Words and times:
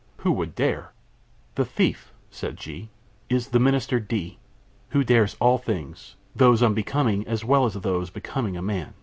Who 0.17 0.31
would 0.31 0.55
dare" 0.55 0.93
"The 1.57 1.63
thief," 1.63 2.11
said 2.31 2.57
G, 2.57 2.89
"is 3.29 3.49
the 3.49 3.59
Minister 3.59 3.99
D, 3.99 4.39
who 4.89 5.03
dares 5.03 5.37
all 5.39 5.59
things, 5.59 6.15
those 6.35 6.63
unbecoming 6.63 7.27
as 7.27 7.45
well 7.45 7.67
as 7.67 7.75
those 7.75 8.09
becoming 8.09 8.57
a 8.57 8.63
man. 8.63 8.95